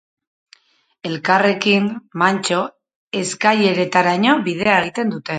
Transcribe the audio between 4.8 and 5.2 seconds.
egiten